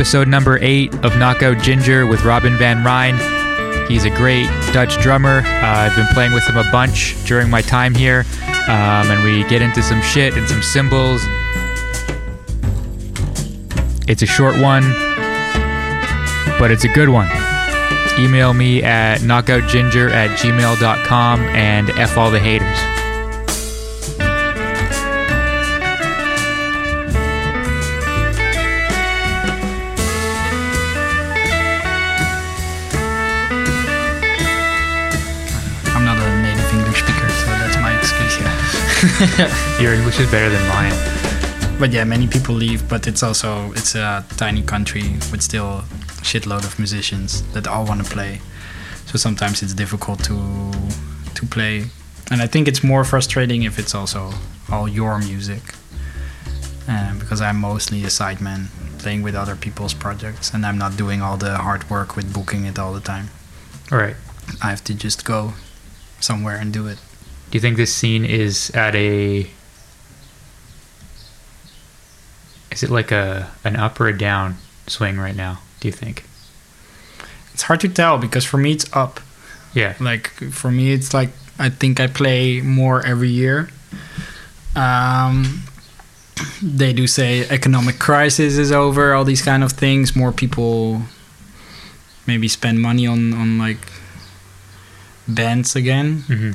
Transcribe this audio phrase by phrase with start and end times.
[0.00, 3.18] episode number eight of Knockout Ginger with Robin Van Ryn.
[3.86, 5.40] He's a great Dutch drummer.
[5.44, 8.24] Uh, I've been playing with him a bunch during my time here,
[8.66, 11.20] um, and we get into some shit and some cymbals.
[14.08, 14.90] It's a short one,
[16.58, 17.28] but it's a good one.
[18.18, 22.89] Email me at knockoutginger at gmail.com and F all the haters.
[39.78, 40.94] Your English is better than mine.
[41.78, 45.84] But yeah, many people leave, but it's also it's a tiny country with still a
[46.22, 48.40] shitload of musicians that all want to play.
[49.04, 50.36] So sometimes it's difficult to
[51.34, 51.84] to play,
[52.30, 54.32] and I think it's more frustrating if it's also
[54.72, 55.74] all your music.
[56.88, 58.68] Um, because I'm mostly a sideman
[59.00, 62.64] playing with other people's projects, and I'm not doing all the hard work with booking
[62.64, 63.28] it all the time.
[63.92, 64.16] All right.
[64.62, 65.52] I have to just go
[66.20, 66.98] somewhere and do it.
[67.50, 69.50] Do you think this scene is at a
[72.70, 74.56] is it like a an up or a down
[74.86, 75.60] swing right now?
[75.80, 76.24] Do you think?
[77.52, 79.20] It's hard to tell because for me it's up.
[79.74, 79.94] Yeah.
[80.00, 83.68] Like for me, it's like I think I play more every year.
[84.74, 85.64] Um,
[86.62, 90.16] they do say economic crisis is over, all these kind of things.
[90.16, 91.02] More people
[92.26, 93.78] maybe spend money on on like
[95.26, 96.22] bands again.
[96.26, 96.52] hmm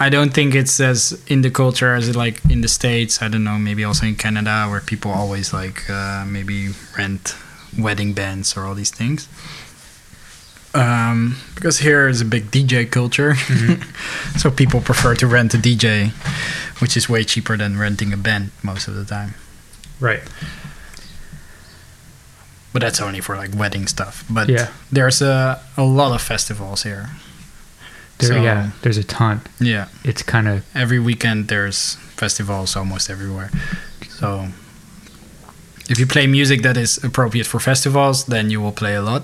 [0.00, 3.20] I don't think it's as in the culture as it like in the states.
[3.20, 7.34] I don't know, maybe also in Canada where people always like uh, maybe rent
[7.76, 9.28] wedding bands or all these things.
[10.74, 13.34] Um, because here is a big DJ culture,
[14.36, 16.10] so people prefer to rent a DJ,
[16.80, 19.34] which is way cheaper than renting a band most of the time.
[19.98, 20.20] Right.
[22.72, 24.24] But that's only for like wedding stuff.
[24.30, 24.68] But Yeah.
[24.92, 27.10] there's a a lot of festivals here.
[28.18, 28.70] There, So- yeah.
[28.82, 29.40] There's a ton.
[29.60, 29.86] Yeah.
[30.04, 33.50] It's kind of every weekend there's festivals almost everywhere.
[34.08, 34.48] So
[35.88, 39.22] if you play music that is appropriate for festivals, then you will play a lot.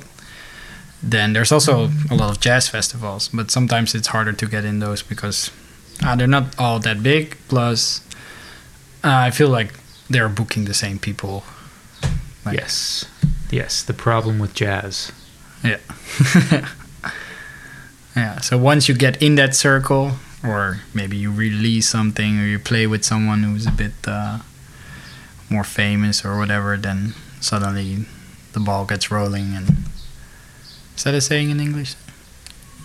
[1.03, 4.78] Then there's also a lot of jazz festivals, but sometimes it's harder to get in
[4.81, 5.50] those because
[6.03, 7.37] uh, they're not all that big.
[7.49, 8.00] Plus,
[9.03, 9.72] uh, I feel like
[10.09, 11.43] they're booking the same people.
[12.47, 13.05] Like- yes,
[13.50, 13.82] yes.
[13.82, 15.12] The problem with jazz.
[15.62, 15.78] Yeah.
[18.16, 18.41] yeah.
[18.41, 22.86] So once you get in that circle, or maybe you release something, or you play
[22.86, 24.38] with someone who's a bit uh,
[25.50, 28.06] more famous or whatever, then suddenly
[28.52, 29.54] the ball gets rolling.
[29.54, 29.69] And
[30.97, 31.94] is that a saying in English?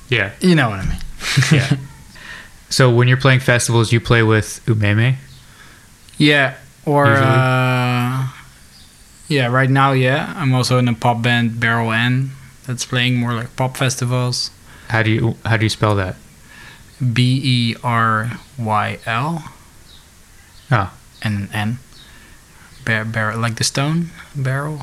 [0.10, 0.32] Yeah.
[0.42, 1.00] You know what I mean?
[1.52, 1.78] Yeah.
[2.70, 5.16] so when you're playing festivals, you play with Umeme.
[6.18, 6.56] Yeah.
[6.86, 8.28] Or uh,
[9.28, 12.32] yeah, right now, yeah, I'm also in a pop band, Barrel N,
[12.66, 14.50] that's playing more like pop festivals.
[14.90, 16.16] How do you how do you spell that?
[17.14, 19.44] B E R Y L.
[20.72, 21.80] Oh, and N.
[22.86, 24.82] Bar- barrel, like the stone barrel.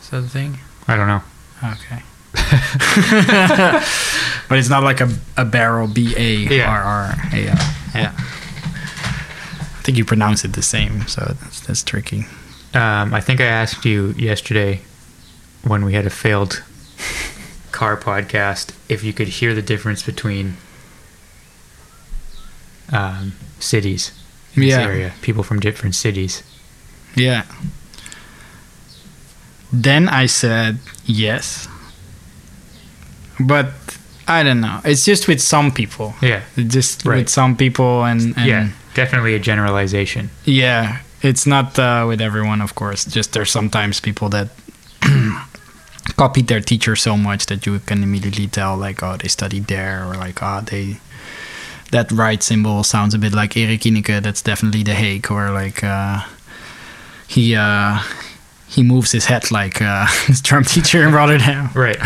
[0.00, 0.58] Is that a thing?
[0.86, 1.22] I don't know.
[1.62, 2.02] Okay.
[4.48, 5.88] but it's not like a, a barrel.
[5.88, 7.56] B A R R A L.
[7.94, 8.14] Yeah.
[8.16, 12.26] I think you pronounce it the same, so that's that's tricky.
[12.74, 14.82] Um, I think I asked you yesterday
[15.64, 16.62] when we had a failed
[17.72, 20.56] car podcast if you could hear the difference between
[22.92, 24.12] um, cities
[24.54, 24.76] in Yeah.
[24.78, 26.42] this area, people from different cities.
[27.14, 27.42] Yeah.
[29.72, 31.68] Then I said yes.
[33.40, 33.72] But
[34.28, 34.80] I don't know.
[34.84, 36.14] It's just with some people.
[36.22, 37.18] Yeah, Just Right.
[37.18, 40.30] with some people and, and yeah, definitely a generalization.
[40.44, 43.04] Yeah, it's not uh, with everyone, of course.
[43.04, 44.48] Just there's sometimes people that
[46.16, 50.04] copied their teacher so much that you can immediately tell, like, oh, they studied there,
[50.04, 50.98] or like, oh, they
[51.92, 54.22] that ride cymbal sounds a bit like Erik Ineke.
[54.22, 56.22] That's definitely the Hague, or like uh,
[57.28, 58.00] he uh,
[58.68, 61.98] he moves his head like uh, his drum teacher in Rotterdam Right.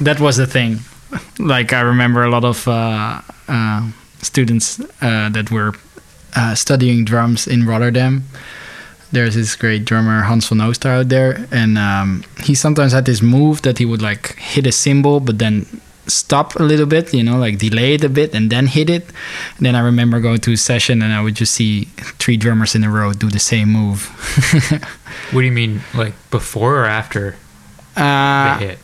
[0.00, 0.78] that was the thing.
[1.38, 3.90] Like I remember a lot of uh, uh,
[4.22, 5.72] students uh, that were
[6.36, 8.24] uh, studying drums in Rotterdam.
[9.10, 13.62] There's this great drummer Hans van Oosterhout there, and um, he sometimes had this move
[13.62, 15.66] that he would like hit a cymbal, but then
[16.06, 19.04] stop a little bit, you know, like delay it a bit and then hit it.
[19.56, 21.84] And then I remember going to a session and I would just see
[22.18, 24.08] three drummers in a row do the same move.
[25.32, 27.36] What do you mean, like before or after
[27.96, 28.78] uh, the hit?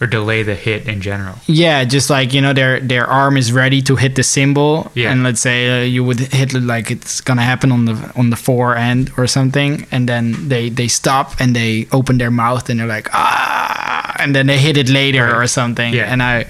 [0.00, 1.36] Or delay the hit in general.
[1.46, 5.10] Yeah, just like you know, their their arm is ready to hit the cymbal, Yeah.
[5.10, 8.30] and let's say uh, you would hit it like it's gonna happen on the on
[8.30, 12.78] the forehand or something, and then they they stop and they open their mouth and
[12.80, 15.34] they're like ah, and then they hit it later Right.
[15.44, 15.94] or something.
[15.94, 16.12] Yeah.
[16.12, 16.46] And I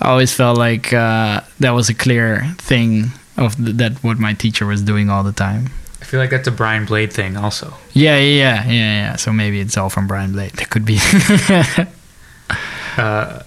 [0.00, 4.64] always felt like uh, that was a clear thing of th- that what my teacher
[4.66, 5.70] was doing all the time.
[6.00, 7.74] I feel like that's a Brian Blade thing also.
[7.92, 8.72] Yeah, yeah, yeah, yeah.
[8.72, 9.16] yeah.
[9.16, 10.52] So maybe it's all from Brian Blade.
[10.52, 10.98] That could be.
[13.00, 13.42] Uh,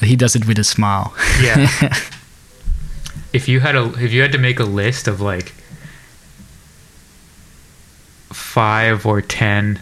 [0.00, 1.14] he does it with a smile.
[1.40, 1.68] yeah.
[3.32, 5.54] if you had a if you had to make a list of like
[8.30, 9.80] five or ten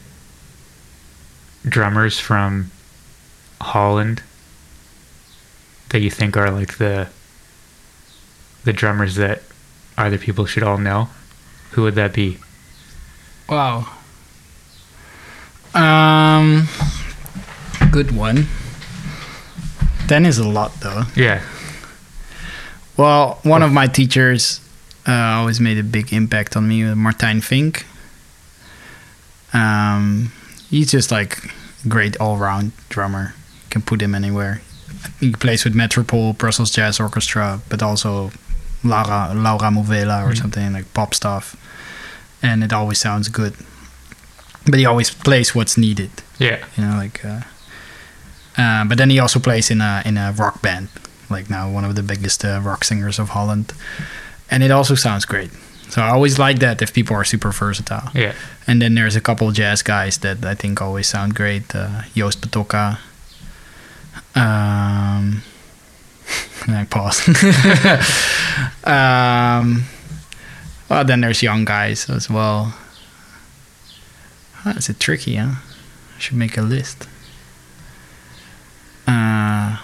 [1.68, 2.70] drummers from
[3.60, 4.22] Holland
[5.88, 7.08] that you think are like the
[8.64, 9.42] the drummers that
[9.98, 11.08] other people should all know,
[11.72, 12.38] who would that be?
[13.48, 13.88] Wow.
[15.74, 16.68] Um,
[17.90, 18.46] good one.
[20.10, 21.04] Ten is a lot though.
[21.14, 21.40] Yeah.
[22.96, 24.60] Well, one of my teachers
[25.06, 27.84] uh, always made a big impact on me, uh, Martijn Vink.
[29.52, 30.32] Um,
[30.68, 31.38] he's just like
[31.88, 33.34] great all-round drummer.
[33.64, 34.60] You can put him anywhere.
[35.20, 38.32] He plays with Metropole, Brussels Jazz Orchestra, but also
[38.82, 40.38] Laura Laura Movela or Mhm.
[40.38, 41.54] something like pop stuff,
[42.42, 43.54] and it always sounds good.
[44.66, 46.58] But he always plays what's needed Yeah.
[46.76, 47.42] you know like uh,
[48.60, 50.88] uh, but then he also plays in a in a rock band
[51.34, 53.72] like now one of the biggest uh, rock singers of holland
[54.50, 55.50] and it also sounds great
[55.92, 58.32] so i always like that if people are super versatile Yeah.
[58.66, 62.40] and then there's a couple jazz guys that i think always sound great uh, joost
[62.42, 62.98] Patocka.
[64.34, 65.42] um
[66.66, 67.18] and i pause
[68.84, 69.84] um
[70.88, 72.74] well then there's young guys as well
[74.64, 75.54] Ah, it's a tricky huh
[76.16, 77.08] I should make a list.
[79.10, 79.76] Uh,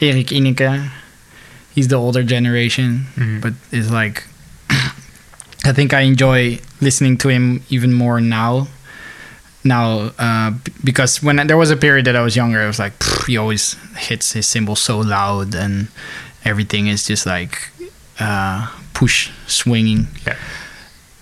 [0.00, 0.90] Erik Ineke,
[1.74, 3.40] he's the older generation, Mhm.
[3.40, 4.24] but is like,
[5.64, 8.68] I think I enjoy listening to him even more now.
[9.64, 10.50] Now, uh,
[10.82, 13.36] because when there was a period that I was younger, I was like, "Pfft, he
[13.38, 15.86] always hits his cymbal so loud and
[16.44, 17.70] everything is just like
[18.18, 20.34] uh, push swinging Yeah.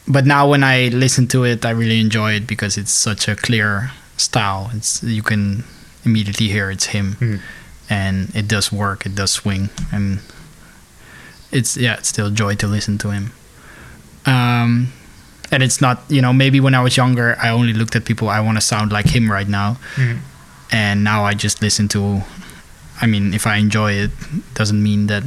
[0.09, 3.37] but now when I listen to it, I really enjoy it because it's such a
[3.37, 4.71] clear style.
[4.75, 5.65] It's you can
[6.05, 7.41] immediately hear it's him, Mm.
[7.89, 9.07] and it does work.
[9.07, 10.21] It does swing, and
[11.51, 13.33] it's yeah, it's still a joy to listen to him.
[14.27, 14.93] Um,
[15.51, 18.29] and it's not you know maybe when I was younger, I only looked at people
[18.29, 20.19] I want to sound like him right now, Mhm.
[20.71, 22.23] and now I just listen to.
[23.03, 24.11] I mean, if I enjoy it,
[24.55, 25.23] doesn't mean that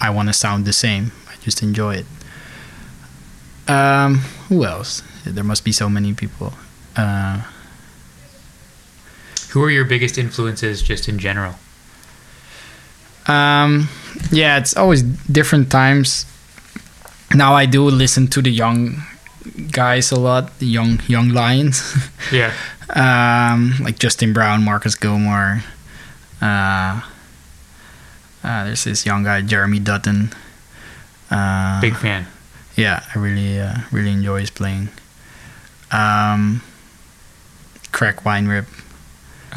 [0.00, 1.10] I want to sound the same.
[1.28, 2.06] I just enjoy it.
[3.66, 4.18] Um,
[4.48, 5.02] who else?
[5.26, 6.54] There must be so many people.
[6.96, 7.42] Uh,
[9.50, 11.54] Who are your biggest influences just in general?
[13.26, 13.88] um,
[14.32, 16.24] yeah, it's always different times.
[17.34, 19.02] Now I do listen to the young
[19.70, 21.94] guys a lot, the young young lions,
[22.32, 22.52] Yeah.
[22.96, 25.62] um, like Justin Brown, Marcus Gilmore.
[26.40, 27.02] Uh,
[28.44, 30.32] uh, there's this young guy, Jeremy Dutton.
[31.30, 32.26] Uh, Big fan.
[32.76, 34.88] yeah, I really uh, really enjoy his playing.
[35.90, 36.62] Um,
[38.00, 38.14] wine
[38.46, 38.66] Weinrib.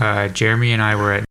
[0.02, 1.26] Uh, Jeremy and I were at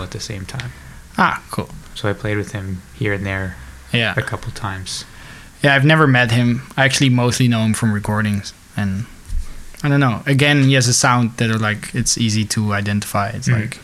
[0.00, 0.72] at the same time,
[1.18, 1.68] Ah, cool.
[1.94, 3.54] so I played with him here and there
[3.92, 5.04] Yeah, a couple times.
[5.62, 5.74] yeah.
[5.74, 6.62] I've never met him.
[6.76, 9.06] I actually mostly know him from recordings, and
[9.84, 10.22] I don't know.
[10.26, 13.28] Again, he has a sound that are like it's easy to identify.
[13.28, 13.60] It's Mhm.
[13.60, 13.78] like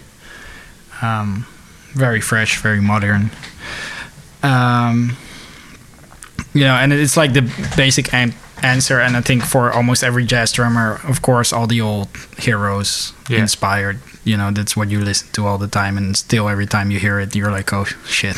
[1.02, 1.46] um,
[1.94, 3.30] very fresh, very modern.
[4.42, 5.16] Um,
[6.54, 7.42] you know, and it's like the
[7.76, 9.00] basic an- answer.
[9.00, 13.38] And I think for almost every jazz drummer, of course, all the old heroes Yeah.
[13.40, 14.00] inspired.
[14.24, 16.98] You know, that's what you listen to all the time, and still every time you
[17.00, 18.36] hear it, you're like, "Oh shit,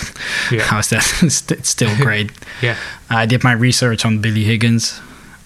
[0.51, 0.63] Yeah.
[0.71, 2.31] how's that?" it's still great.
[2.63, 2.77] Yeah.
[3.11, 5.01] I did my research on Billy Higgins,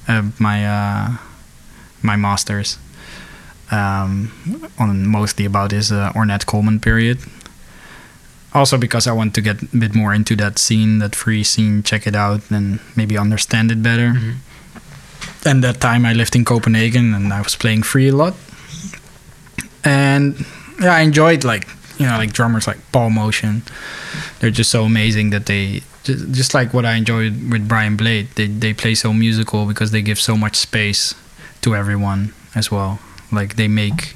[0.08, 1.08] uh, my uh,
[2.02, 2.76] my masters,
[3.70, 4.30] um,
[4.78, 7.18] on mostly about his uh, Ornette Coleman period.
[8.52, 11.82] Also because I want to get a bit more into that scene, that free scene,
[11.82, 14.12] check it out, and maybe understand it better.
[14.12, 14.34] Mhm.
[15.44, 18.34] And that time I lived in Copenhagen and I was playing free a lot.
[19.84, 20.44] And
[20.80, 21.66] yeah, I enjoyed like
[21.98, 23.62] you know like drummers like Paul Motian.
[24.40, 28.28] They're just so amazing that they just, just like what I enjoyed with Brian Blade.
[28.34, 31.14] They they play so musical because they give so much space
[31.62, 32.98] to everyone as well.
[33.32, 34.14] Like they make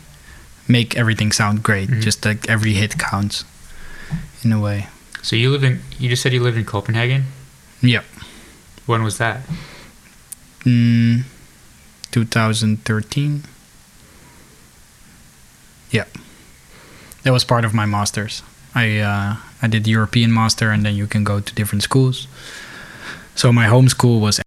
[0.68, 1.88] make everything sound great.
[1.88, 2.02] Mhm.
[2.02, 3.44] Just like every hit counts
[4.44, 4.86] in a way.
[5.22, 7.24] So you live in you just said you lived in Copenhagen.
[7.82, 8.04] Yep.
[8.86, 9.40] When was that?
[10.64, 11.24] Mm,
[12.10, 13.44] 2013.
[15.90, 16.04] Yeah,
[17.22, 18.42] that was part of my masters.
[18.74, 22.26] I uh, I did European master, and then you can go to different schools.
[23.34, 24.40] So my home school was,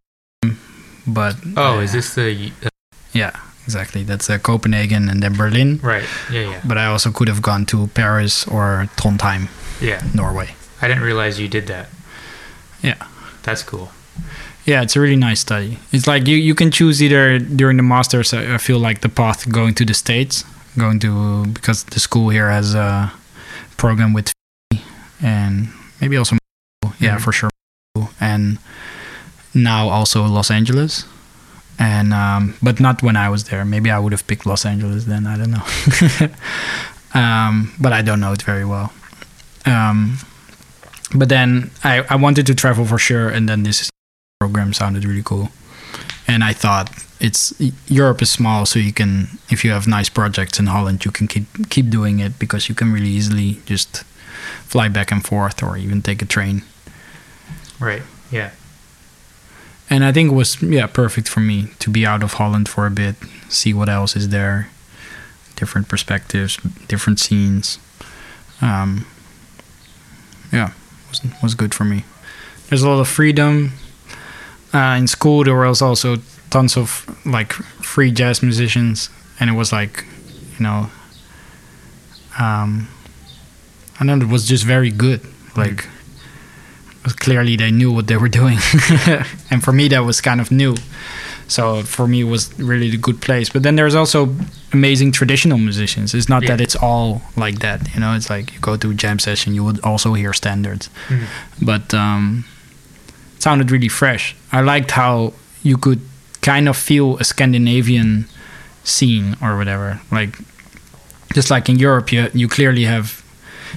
[1.08, 2.70] but Oh, uh, is this the uh,
[3.14, 3.32] yeah
[3.66, 5.80] exactly that's uh, Copenhagen and then Berlin.
[5.84, 6.04] right?
[6.32, 9.48] Yeah, yeah, But I also could have gone to Paris or Trondheim,
[9.82, 10.02] yeah.
[10.14, 10.56] Norway.
[10.82, 11.88] I didn't realize you did that.
[12.82, 12.96] Yeah.
[13.44, 13.90] That's cool.
[14.66, 15.78] Yeah, it's a really nice study.
[15.92, 18.34] It's like you, you can choose either during the masters.
[18.34, 20.44] I I feel like the path going to the states,
[20.78, 23.12] going to because the school here has a
[23.78, 24.32] program with
[25.22, 25.70] and
[26.02, 26.38] maybe also
[27.00, 27.22] yeah Mhm.
[27.22, 27.50] for sure
[28.20, 28.58] and
[29.54, 31.06] now also Los Angeles
[31.80, 33.66] and um, but not when I was there.
[33.66, 35.26] Maybe I would have picked Los Angeles then.
[35.26, 36.30] I don't know,
[37.20, 38.94] um, but I don't know it very well.
[39.66, 40.18] Um,
[41.16, 43.90] but then I, I wanted to travel for sure, and then this
[44.40, 45.50] program sounded really cool.
[46.28, 46.90] And I thought
[47.24, 47.54] it's
[47.88, 51.28] Europe is small, so you can if you have nice projects in Holland, you can
[51.28, 54.04] keep keep doing it because you can really easily just
[54.68, 56.64] fly back and forth or even take a train.
[57.80, 58.02] Right.
[58.30, 58.52] Yeah.
[59.90, 62.86] And I think it was yeah perfect for me to be out of Holland for
[62.86, 63.16] a bit,
[63.48, 64.68] see what else is there,
[65.56, 66.58] different perspectives,
[66.90, 67.80] different scenes.
[68.62, 69.06] Um,
[70.52, 70.72] yeah,
[71.10, 72.04] was was good for me.
[72.68, 73.72] There's a lot of freedom.
[74.74, 76.18] Uh, in school, there was also
[76.54, 76.88] tons of
[77.26, 77.52] like
[77.94, 80.06] free jazz musicians, and it was like,
[80.58, 80.90] you know,
[82.40, 82.88] um,
[84.00, 85.22] I know it was just very good.
[85.56, 85.86] Like,
[87.20, 88.58] clearly they knew what they were doing,
[89.52, 90.76] and for me that was kind of new.
[91.48, 93.50] So for me, it was really a good place.
[93.50, 94.34] But then there's also
[94.72, 96.14] amazing traditional musicians.
[96.14, 96.50] It's not Yeah.
[96.56, 97.80] that it's all like that.
[97.94, 100.90] You know, it's like you go to a jam session, you would also hear standards
[101.10, 101.26] Mhm.
[101.62, 102.46] but um,
[103.36, 104.36] it sounded really fresh.
[104.52, 105.34] I liked how
[105.64, 106.00] you could
[106.44, 108.26] kind of feel a Scandinavian
[108.84, 110.02] scene or whatever.
[110.12, 110.38] Like
[111.34, 113.24] just like in Europe, you you clearly have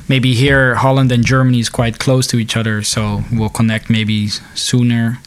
[0.08, 4.28] maybe here Holland and Germany is quite close to each other, so we'll connect maybe
[4.54, 5.18] sooner.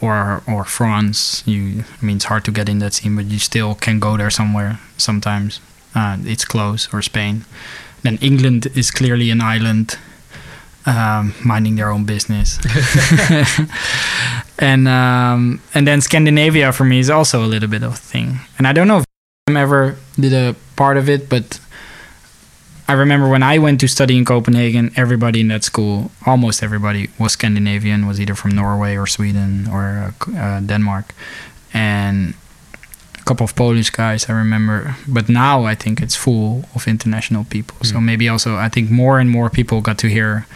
[0.00, 3.40] Or or France, you I mean it's hard to get in that scene, but you
[3.40, 5.60] still can go there somewhere sometimes.
[5.92, 7.44] Uh, it's close or Spain.
[8.02, 9.98] Then England is clearly an island
[10.86, 12.58] um, minding their own business.
[14.58, 18.40] and um, and then Scandinavia for me is also a little bit of a thing.
[18.58, 19.04] And I don't know if
[19.48, 21.60] I ever did a part of it, but
[22.88, 27.08] I remember when I went to study in Copenhagen, everybody in that school, almost everybody,
[27.18, 31.14] was Scandinavian, was either from Norway or Sweden or uh, Denmark,
[31.74, 32.34] and
[33.20, 34.96] a couple of Polish guys I remember.
[35.06, 37.76] But now I think it's full of international people.
[37.84, 38.04] So Mm.
[38.04, 40.46] maybe also I think more and more people got to hear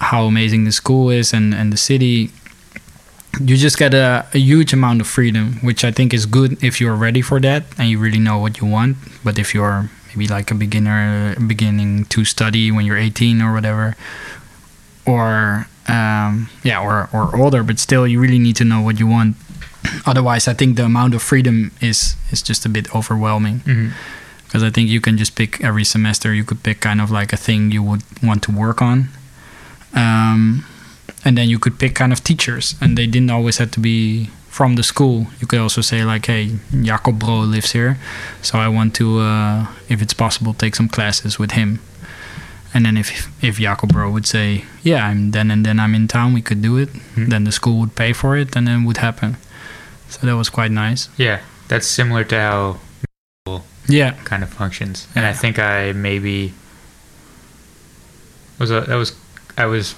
[0.00, 2.30] how amazing the school is and, and the city.
[3.40, 6.80] You just get a, a huge amount of freedom, which I think is good if
[6.80, 8.96] you're ready for that and you really know what you want.
[9.24, 13.94] But if you're maybe like a beginner beginning to study when you're 18 or whatever,
[15.04, 19.06] or um, yeah, or, or older, but still you really need to know what you
[19.06, 19.36] want.
[20.06, 23.92] Otherwise, I think the amount of freedom is is just a bit overwhelming Mhm.
[24.44, 26.34] because I think you can just pick every semester.
[26.34, 29.08] You could pick kind of like a thing you would want to work on,
[29.94, 30.64] um,
[31.24, 34.30] and then you could pick kind of teachers, and they didn't always have to be
[34.50, 35.26] from the school.
[35.40, 37.98] You could also say like, "Hey, Jacob Bro lives here,
[38.42, 41.78] so I want to, uh, if it's possible, take some classes with him."
[42.74, 46.08] And then if if Jacob Bro would say, "Yeah, I'm then and then I'm in
[46.08, 47.28] town, we could do it," Mhm.
[47.30, 49.36] then the school would pay for it, and then it would happen.
[50.08, 51.08] So that was quite nice.
[51.18, 51.38] Yeah.
[51.68, 52.76] That's similar to how
[53.88, 55.06] Yeah, kind of functions.
[55.14, 56.52] And I think I maybe
[58.58, 59.12] was a, that was
[59.56, 59.94] I was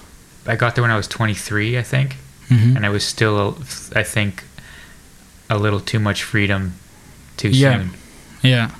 [0.47, 2.16] I got there when I was 23, I think,
[2.49, 3.57] hmm and I was still
[3.95, 4.45] I think
[5.50, 6.73] a little too much freedom
[7.37, 7.78] too Yeah.
[7.78, 7.90] soon.
[8.42, 8.71] Yeah.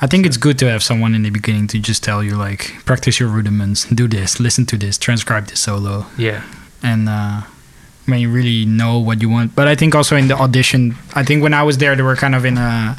[0.00, 2.74] I think it's good to have someone in the beginning to just tell you like
[2.84, 6.42] practice your rudiments, do this, listen to this, transcribe this solo, Yeah.
[6.82, 7.42] and uh,
[8.06, 9.54] when you really know what you want.
[9.54, 12.16] But I think also in the audition, I think when I was there, they were
[12.16, 12.96] kind of in a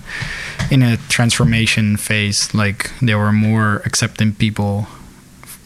[0.71, 2.53] in a transformation phase.
[2.55, 4.87] Like they were more accepting people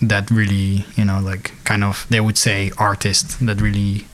[0.01, 4.05] that really, you know, like kind of they would say artists that really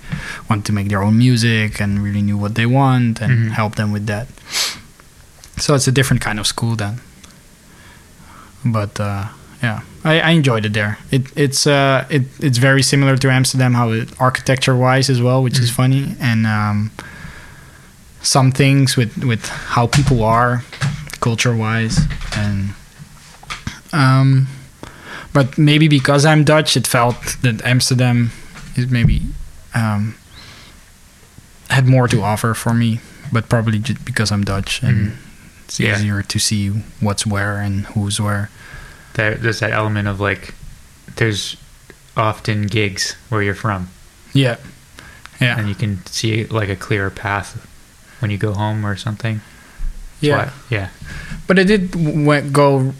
[0.50, 3.52] want to make their own music and really knew what they want and Mhm.
[3.52, 4.28] help them with that.
[5.58, 7.00] So it's a different kind of school then.
[8.66, 9.26] But uh,
[9.62, 10.98] yeah, I, I enjoyed it there.
[11.12, 15.44] It it's uh it it's very similar to Amsterdam, how it, architecture wise as well,
[15.44, 15.76] which is Mhm.
[15.76, 16.92] funny, and um,
[18.22, 20.64] some things with with how people are,
[21.22, 22.00] culture wise,
[22.36, 22.74] and
[23.94, 24.48] um,
[25.36, 28.32] but maybe because I'm Dutch, it felt that Amsterdam
[28.80, 29.22] is maybe
[29.76, 30.16] um
[31.70, 33.00] had more to offer for me,
[33.32, 35.16] but probably just because I'm Dutch and Mhm.
[35.66, 35.96] It's Yeah.
[35.98, 36.70] easier to see
[37.02, 38.50] what's where and who's where.
[39.14, 40.54] There, there's that element of like,
[41.16, 41.58] there's
[42.16, 43.90] often gigs where you're from,
[44.34, 44.58] Yeah.
[45.42, 45.58] Yeah.
[45.58, 47.58] and you can see like a clearer path
[48.20, 49.42] when you go home or something.
[50.22, 50.38] That's yeah.
[50.38, 50.88] why- yeah.
[51.48, 52.94] But it did w- go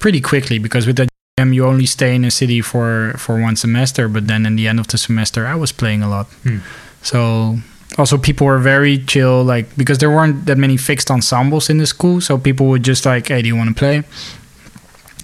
[0.00, 3.56] pretty quickly because with the jam you only stay in a city for for one
[3.56, 4.08] semester.
[4.08, 6.26] But then in the end of the semester, I was playing a lot.
[6.42, 6.58] Hmm.
[7.02, 7.58] So
[7.96, 11.86] also people were very chill, like because there weren't that many fixed ensembles in the
[11.86, 12.20] school.
[12.20, 14.02] So people would just like, hey, do you want to play?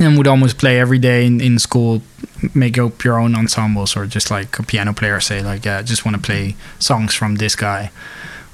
[0.00, 2.02] And would almost play every day in, in school,
[2.52, 5.82] make up your own ensembles, or just like a piano player say like, yeah, I
[5.82, 7.92] just want to play songs from this guy,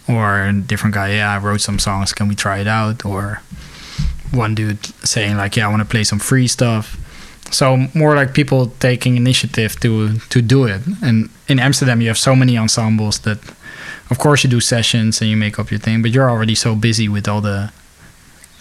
[0.07, 3.07] or a different guy, yeah, I wrote some songs, can we try it out?
[3.07, 3.41] Or
[4.33, 6.99] one dude saying like, yeah, I want to play some free stuff.
[7.51, 10.81] So more like people taking initiative to to do it.
[11.03, 13.39] And in Amsterdam, you have so many ensembles that,
[14.11, 16.75] of course, you do sessions and you make up your thing, but you're already so
[16.75, 17.71] busy with all the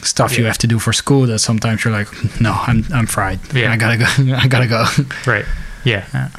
[0.01, 2.07] stuff you have to do for school that sometimes you're like,
[2.41, 3.39] no, I'm I'm fried.
[3.53, 3.71] Yeah.
[3.73, 4.05] I gotta go.
[4.43, 4.85] I gotta go.
[5.31, 5.45] Right.
[5.83, 6.05] Yeah.
[6.13, 6.29] Yeah.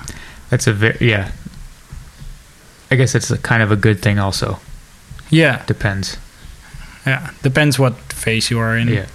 [0.51, 1.31] That's a very yeah.
[2.91, 4.19] I guess it's a kind of a good thing.
[4.19, 4.59] Also
[5.31, 6.17] yeah, depends.
[7.07, 7.31] yeah.
[7.43, 8.89] Depends what phase you are in.
[8.89, 9.07] Yeah.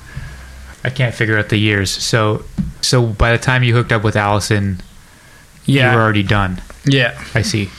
[0.84, 1.92] I can't figure out the years.
[1.92, 2.46] So
[2.86, 4.82] so by the time you hooked up with Allison,
[5.66, 5.92] yeah.
[5.92, 6.62] you were already done.
[6.86, 7.22] yeah.
[7.34, 7.70] I see.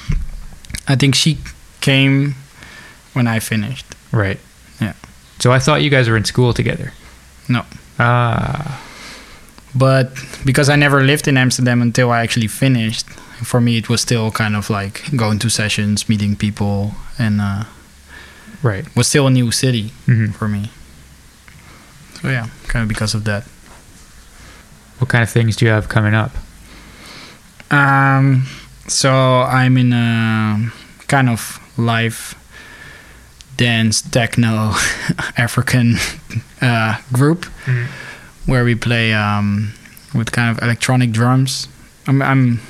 [0.89, 1.39] I think she
[1.81, 2.35] came
[3.13, 3.87] when I finished.
[4.13, 4.39] Right.
[4.81, 4.95] Yeah.
[5.39, 6.93] So I thought you guys were in school together.
[7.49, 7.65] No.
[7.99, 8.83] Ah.
[9.75, 10.11] but
[10.45, 13.09] because I never lived in Amsterdam until I actually finished,
[13.43, 17.65] for me it was still kind of like going to sessions, meeting people, and uh,
[18.63, 18.85] right.
[18.97, 20.71] was still a new city hmm for me.
[22.21, 23.45] So yeah, kind of because of that.
[24.99, 26.33] What kind of things do you have coming up?
[27.71, 28.47] Um,
[28.89, 30.71] so I'm in a
[31.09, 32.35] kind of live
[33.57, 34.73] dance techno
[35.37, 35.97] African
[36.61, 37.47] uh, group
[38.47, 39.73] where we play um,
[40.15, 41.69] with kind of electronic drums.
[42.07, 42.61] I'm, I'm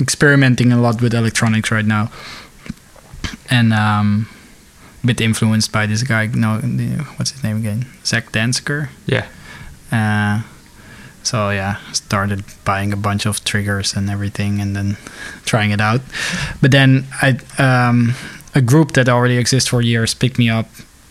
[0.00, 2.10] experimenting a lot with electronics right now,
[3.50, 4.28] and um,
[5.02, 6.26] a bit influenced by this guy.
[6.26, 6.58] No,
[7.16, 7.86] what's his name again?
[8.04, 8.88] Zach Danziger.
[9.06, 9.26] Yeah.
[9.92, 10.42] Uh,
[11.22, 14.96] so yeah, started buying a bunch of triggers and everything, and then
[15.44, 16.00] trying it out.
[16.60, 18.14] But then I, um,
[18.54, 20.66] a group that already exists for years picked me up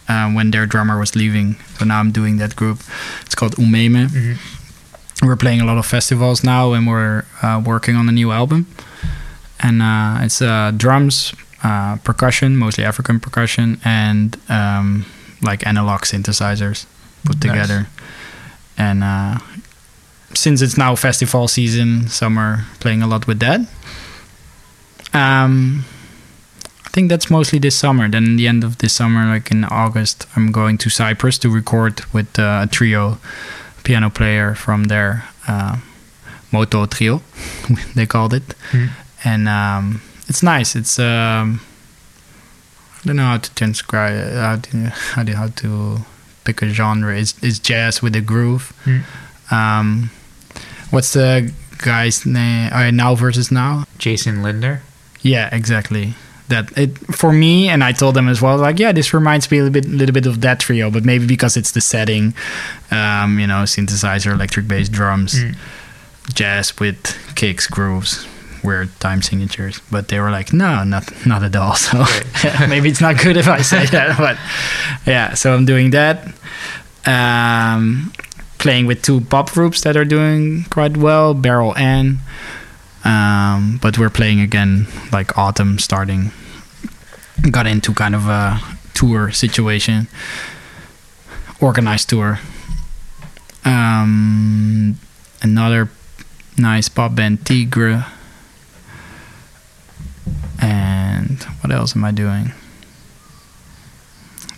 [0.07, 1.55] uh, when their drummer was leaving.
[1.77, 2.79] So now I'm doing that group.
[3.25, 4.09] It's called Umeme.
[4.09, 4.33] hmm
[5.25, 8.65] We're playing a lot of festivals now, and we're uh, working on a new album.
[9.61, 15.05] And uh, it's uh, drums, uh, percussion, mostly African percussion, and um,
[15.41, 16.85] like analog synthesizers
[17.25, 17.41] put Nice.
[17.51, 17.87] together.
[18.77, 19.39] And uh,
[20.33, 23.61] since it's now festival season, summer, playing a lot with that.
[25.13, 25.85] Um,
[26.85, 28.07] I think that's mostly this summer.
[28.09, 32.01] Then the end of this summer, like in August, I'm going to Cyprus to record
[32.13, 33.17] with uh, a trio
[33.83, 35.77] piano player from there, uh,
[36.51, 37.21] Moto Trio,
[37.95, 38.89] they called it, Mhm.
[39.23, 40.75] and um, it's nice.
[40.75, 41.61] It's um,
[43.01, 45.99] I don't know how to transcribe it, how to how to, how to
[46.43, 47.15] pick a genre.
[47.17, 48.73] It's, it's jazz with a groove.
[48.85, 49.03] Mm.
[49.51, 50.09] Um,
[50.91, 52.71] what's the guy's name?
[52.73, 53.86] Uh, now versus now.
[53.97, 54.82] Jason Lindner.
[55.21, 56.13] Yeah, exactly.
[56.47, 58.58] That it for me, and I told them as well.
[58.58, 61.28] Like, yeah, this reminds me a little bit, little bit of that trio, but maybe
[61.28, 62.34] because it's the setting,
[62.89, 65.56] um, you know, synthesizer, electric bass, drums, Mm.
[66.34, 68.25] jazz with kicks, grooves,
[68.63, 69.80] weird time signatures.
[69.91, 71.75] But they were like, no, not not at all.
[71.86, 72.04] So
[72.67, 74.38] maybe it's not good if I say that, but
[75.06, 75.36] yeah.
[75.36, 76.34] So I'm doing that.
[77.06, 78.12] Um,
[78.59, 82.19] playing with two pop groups that are doing quite well, Barrel and.
[83.03, 86.31] Um, but we're playing again like autumn starting.
[87.49, 88.59] Got into kind of a
[88.93, 90.07] tour situation,
[91.61, 92.39] organized tour.
[93.63, 94.97] Um,
[95.41, 95.89] another
[96.57, 98.05] nice pop band, Tigre.
[100.61, 102.51] And what else am I doing?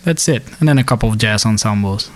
[0.02, 0.42] That's it.
[0.58, 2.10] And then a couple of jazz ensembles.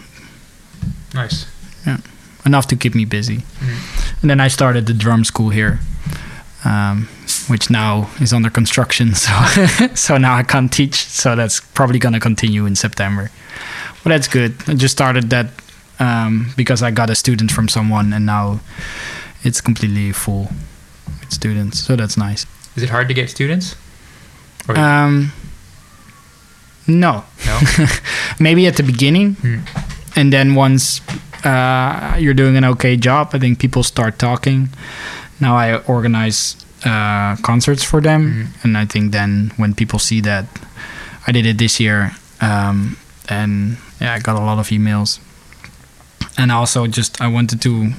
[1.14, 1.46] Nice.
[1.87, 1.99] Yeah,
[2.44, 3.38] enough to keep me busy.
[3.61, 4.22] Mm.
[4.22, 5.79] And then I started the drum school here,
[6.64, 7.09] um,
[7.49, 9.14] which now is under construction.
[9.14, 9.33] So,
[9.94, 10.94] so now I can't teach.
[10.94, 13.31] So that's probably gonna continue in September.
[14.03, 14.55] But that's good.
[14.68, 15.46] I just started that
[15.99, 18.61] um, because I got a student from someone, and now
[19.42, 20.49] it's completely full
[21.20, 21.79] with students.
[21.81, 22.46] So that's nice.
[22.77, 23.75] Is it hard to get students?
[24.68, 25.33] Or- Um,
[26.87, 27.61] no, no.
[28.40, 29.61] maybe at the beginning, Mm.
[30.16, 31.01] and then once
[31.47, 34.69] uh, you're doing an okay job, I think people start talking.
[35.41, 38.65] Now I organize uh, concerts for them, Mhm.
[38.65, 40.45] and I think then when people see that,
[41.27, 42.97] I did it this year, um,
[43.29, 45.19] and yeah, I got a lot of emails,
[46.37, 47.93] and also just I wanted to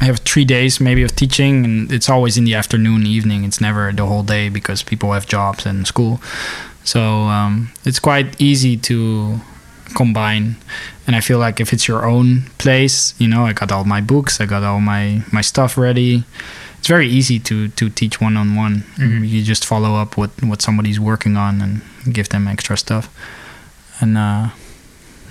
[0.00, 3.44] have three days maybe of teaching, and it's always in the afternoon, evening.
[3.44, 6.20] It's never the whole day because people have jobs and school,
[6.84, 9.40] so um, it's quite easy to
[9.94, 10.56] combine.
[11.06, 14.00] And I feel like if it's your own place, you know, I got all my
[14.00, 16.24] books, I got all my my stuff ready.
[16.78, 18.84] It's very easy to to teach one on one.
[18.98, 21.80] You just follow up what what somebody's working on and
[22.14, 23.08] give them extra stuff.
[24.00, 24.48] And uh,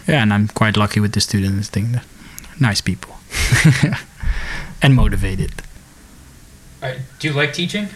[0.07, 1.69] yeah, and I'm quite lucky with the students.
[1.69, 2.03] thing they're
[2.59, 3.15] nice people
[4.81, 5.51] and motivated.
[6.81, 7.89] Uh, do you like teaching?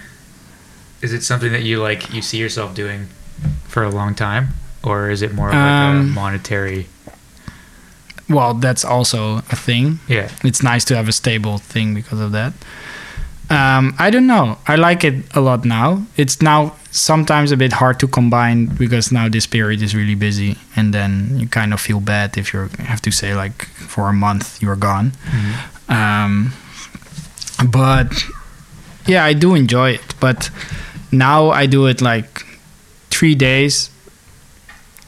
[1.02, 2.14] Is it something that you like?
[2.14, 3.08] You see yourself doing
[3.68, 4.50] for a long time,
[4.84, 6.88] or is it more of like a Um, monetary?
[8.30, 10.00] Well, that's also a thing.
[10.08, 10.30] Yeah.
[10.44, 12.54] It's nice to have a stable thing because of that.
[13.50, 14.58] Um, I don't know.
[14.68, 16.04] I like it a lot now.
[16.16, 20.56] It's now sometimes a bit hard to combine because now this period is really busy,
[20.78, 24.14] and then you kind of feel bad if you have to say like for a
[24.14, 25.12] month you're gone.
[25.90, 26.54] Um,
[27.66, 28.24] but
[29.06, 30.16] yeah, I do enjoy it.
[30.22, 30.50] But
[31.12, 32.46] now I do it like
[33.10, 33.90] three days,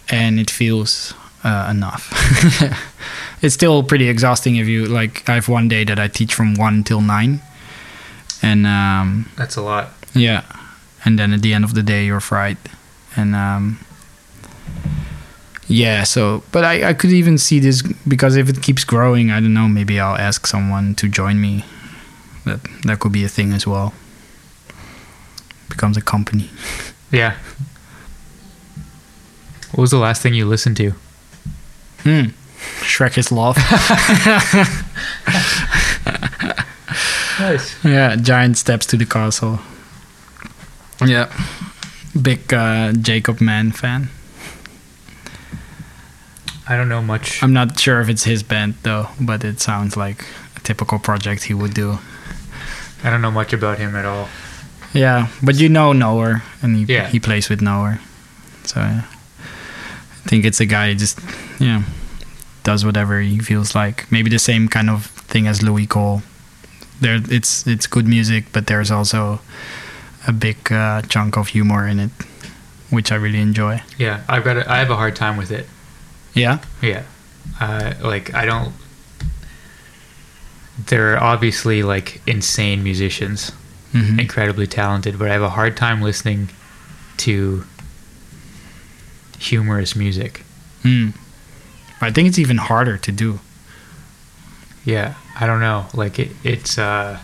[0.10, 1.14] and it feels
[1.44, 2.12] uh, enough.
[3.42, 5.28] it's still pretty exhausting if you like.
[5.30, 7.42] I have one day that I teach from one till nine,
[8.42, 9.90] and um, That's a lot.
[10.14, 10.42] yeah,
[11.06, 12.58] and then at the end of the day you're fried,
[13.16, 13.80] and um,
[15.68, 16.04] yeah.
[16.04, 19.54] So, but I I could even see this because if it keeps growing, I don't
[19.54, 19.68] know.
[19.68, 21.64] Maybe I'll ask someone to join me.
[22.46, 23.94] That that could be a thing as well.
[25.70, 26.50] Becomes a company.
[27.12, 27.36] Yeah.
[29.74, 30.92] What was the last thing you listened to?
[32.04, 32.26] Hmm.
[32.82, 33.58] Shrek is love.
[37.40, 37.84] Nice.
[37.84, 39.60] yeah, giant steps to the castle.
[41.04, 41.34] Yeah,
[42.20, 44.10] big uh, Jacob Mann fan.
[46.68, 47.42] I don't know much.
[47.42, 51.44] I'm not sure if it's his band though, but it sounds like a typical project
[51.46, 51.98] he would do.
[53.04, 54.30] I don't know much about him at all.
[54.94, 57.08] Yeah, but you know Knower, and he Yeah.
[57.10, 58.00] he plays with Knower,
[58.64, 59.02] so yeah.
[60.26, 61.20] I think it's a guy who just
[61.60, 61.84] yeah
[62.64, 64.10] does whatever he feels like.
[64.12, 66.22] Maybe the same kind of thing as Louis Cole.
[67.02, 69.42] There, it's it's good music, but there's also
[70.28, 72.12] a big uh, chunk of humor in it,
[72.90, 73.82] which I really enjoy.
[73.98, 74.58] Yeah, I've got.
[74.58, 75.68] A, I have a hard time with it.
[76.34, 77.04] Yeah, Yeah,
[77.60, 78.74] uh, like I don't.
[80.88, 83.52] They're obviously like insane musicians,
[83.92, 86.50] hmm incredibly talented, but I have a hard time listening
[87.18, 87.66] to
[89.44, 90.44] humorous music.
[90.84, 91.10] Hmm.
[92.02, 93.40] I think it's even harder to do.
[94.86, 95.86] Yeah, I don't know.
[95.94, 96.78] Like it, it's.
[96.78, 97.20] uh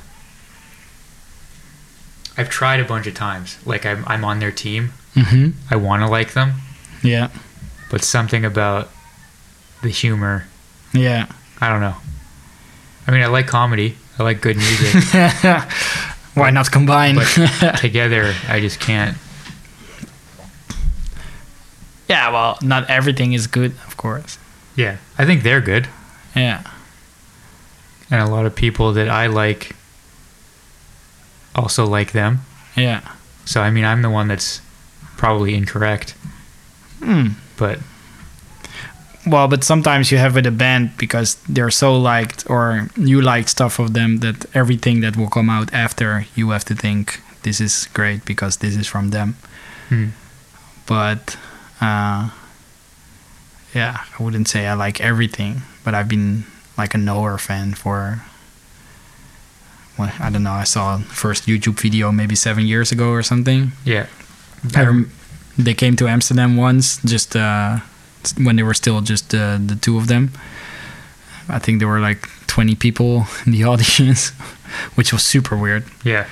[2.37, 3.57] I've tried a bunch of times.
[3.65, 4.91] Like I'm, I'm on their team.
[5.15, 6.53] hmm I want to like them,
[7.03, 7.29] Yeah,
[7.91, 8.89] but something about
[9.81, 10.45] the humor.
[10.93, 11.25] yeah.
[11.61, 11.95] I don't know.
[13.05, 13.97] I mean, I like comedy.
[14.17, 15.03] I like good music.
[16.35, 17.15] Why not combine?
[17.77, 19.17] together, I just can't.
[22.09, 24.37] Yeah, well, not everything is good, of course.
[24.75, 25.87] Yeah, I think they're good,
[26.35, 26.61] Yeah,
[28.11, 29.75] and a lot of people that I like
[31.55, 32.39] also like them.
[32.75, 33.01] yeah.
[33.45, 34.61] So I mean, I'm the one that's
[35.17, 36.13] probably incorrect,
[37.03, 37.27] Hmm.
[37.57, 37.79] but
[39.25, 43.49] Well, but sometimes you have with a band because they're so liked or you liked
[43.49, 47.59] stuff of them that everything that will come out after you have to think this
[47.61, 49.35] is great because this is from them.
[49.89, 50.09] hmm,
[50.85, 51.37] But
[51.81, 52.29] uh,
[53.73, 56.43] yeah, I wouldn't say I like everything, but I've been
[56.77, 58.21] like a Knower fan for.
[59.97, 60.53] Well, I don't know.
[60.53, 63.71] I saw first YouTube video maybe seven years ago or something.
[63.85, 64.07] yeah,
[64.75, 65.11] I rem-
[65.57, 67.79] they came to Amsterdam once, just uh,
[68.41, 70.31] when they were still just uh, the two of them.
[71.49, 74.29] I think there were like 20 people in the audience,
[74.95, 75.83] which was super weird.
[76.03, 76.27] yeah.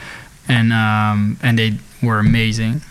[0.49, 2.81] And um, and they were amazing.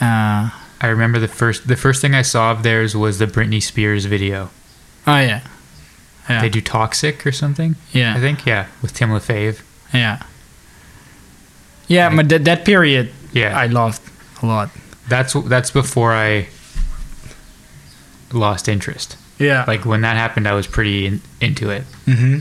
[0.00, 3.62] Uh, I remember the first the first thing I saw of theirs was the Britney
[3.62, 4.50] Spears video.
[5.06, 5.40] oh yeah,
[6.28, 7.76] yeah, They do Toxic or something.
[7.92, 8.14] Yeah.
[8.16, 9.62] I think yeah, with Tim Lefebvre.
[9.94, 10.22] yeah,
[11.88, 12.08] yeah.
[12.08, 12.16] Right.
[12.16, 14.02] But that that period, Yeah, I loved
[14.42, 14.70] a lot.
[15.08, 16.48] that's that's before I
[18.32, 19.16] lost interest.
[19.38, 22.38] Yeah, Like when that happened, I was pretty in, into it, hmm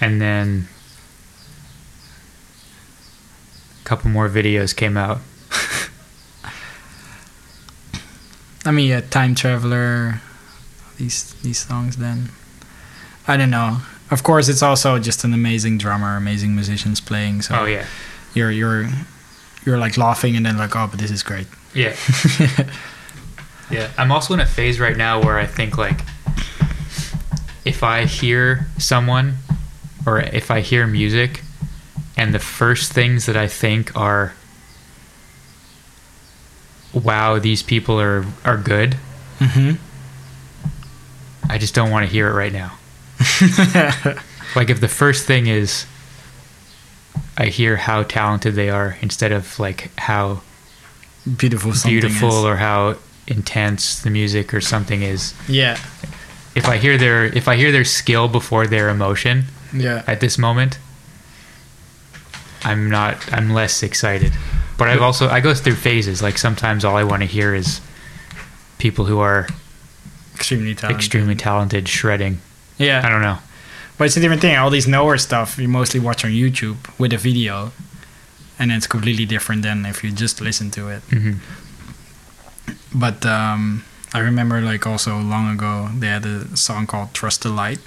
[0.00, 0.66] and then
[3.80, 5.20] a couple more videos came out.
[8.64, 10.20] I mean, yeah, Time Traveler,
[10.98, 11.96] these these songs.
[11.96, 12.30] Then,
[13.26, 13.78] I don't know.
[14.10, 17.42] Of course, it's also just an amazing drummer, amazing musicians playing.
[17.42, 17.86] So Oh yeah,
[18.34, 18.88] you're you're
[19.64, 21.46] you're like laughing and then like, oh, but this is great.
[21.74, 21.94] yeah.
[23.70, 26.00] Yeah, I'm also in a phase right now where I think like
[27.64, 29.36] if I hear someone
[30.04, 31.40] or if I hear music
[32.14, 34.34] and the first things that I think are
[36.92, 38.96] wow, these people are are good,
[39.38, 39.72] Mm-hmm.
[41.50, 42.72] I just don't want to hear it right now.
[44.54, 45.86] Like if the first thing is
[47.38, 50.42] I hear how talented they are instead of like how
[51.36, 51.72] Beautiful.
[51.72, 52.44] Something beautiful is.
[52.44, 55.32] or how intense the music or something is.
[55.48, 55.78] yeah.
[56.54, 60.02] If I hear their if I hear their skill before their emotion Yeah.
[60.06, 60.78] at this moment,
[62.64, 64.32] I'm not I'm less excited.
[64.82, 66.22] But I've also I go through phases.
[66.22, 67.80] Like sometimes all I want to hear is
[68.78, 69.46] people who are
[70.34, 70.96] Extremely talented.
[70.98, 72.40] extremely talented shredding.
[72.78, 73.38] Yeah, I don't know.
[73.98, 74.56] But it's a different thing.
[74.56, 77.70] All these knower stuff you mostly watch on YouTube with a video,
[78.58, 81.02] and it's completely different than if you just listen to it.
[81.10, 81.34] hmm
[82.94, 87.50] But um, I remember like also long ago they had a song called "Trust the
[87.50, 87.78] Light,"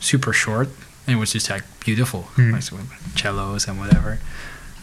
[0.00, 0.68] super short,
[1.06, 2.52] and it was just like beautiful, Hmm.
[2.52, 4.18] like with cellos and whatever.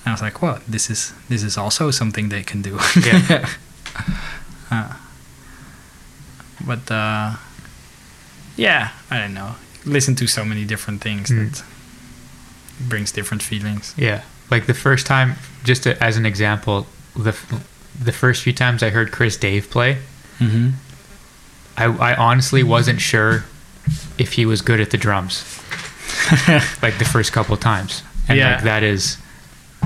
[0.08, 0.62] And I was like, "What?
[0.72, 3.46] This is this is also something they can do." Yeah.
[4.72, 4.94] Uh,
[6.66, 7.36] but uh,
[8.58, 9.56] yeah, I don't know.
[9.86, 11.38] Listen to so many different things Hmm.
[11.46, 11.64] that
[12.90, 13.94] brings different feelings.
[13.98, 17.34] Yeah, like the first time, just to, as an example, the
[18.04, 19.98] the first few times I heard Chris Dave play,
[20.40, 20.70] Mm-hmm.
[21.78, 23.44] I, I honestly wasn't sure
[24.18, 25.44] if he was good at the drums.
[26.84, 28.56] like the first couple times, and Yeah.
[28.56, 29.18] like that is,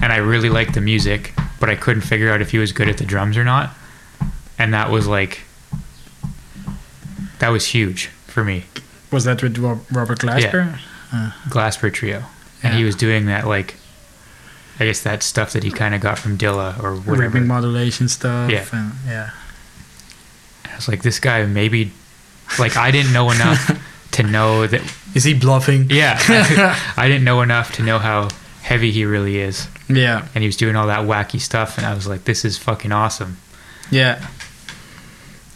[0.01, 2.89] and I really liked the music, but I couldn't figure out if he was good
[2.89, 3.71] at the drums or not,
[4.57, 5.41] and that was like,
[7.39, 8.65] that was huge for me.
[9.11, 10.77] Was that with Robert Glasper?
[11.13, 11.31] Yeah.
[11.49, 12.23] Glasper Trio,
[12.63, 13.75] and he was doing that like,
[14.79, 17.17] I guess that stuff that he kind of got from Dilla or whatever.
[17.17, 18.49] Ribbing modulation stuff.
[18.49, 18.65] Yeah.
[18.71, 19.29] And, yeah.
[20.65, 21.91] I was like, this guy maybe,
[22.57, 23.69] like, I didn't know enough
[24.11, 24.81] to know that.
[25.13, 25.87] Is he bluffing?
[25.89, 26.17] Yeah,
[26.97, 28.29] I didn't know enough to know how
[28.71, 30.25] heavy he really is, Yeah.
[30.33, 32.91] and he was doing all that wacky stuff, and I was like, this is fucking
[32.91, 33.37] awesome.
[33.91, 34.15] Yeah.